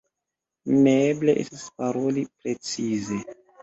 Neeble 0.85 1.37
estas 1.43 1.69
paroli 1.79 2.27
precize. 2.35 3.25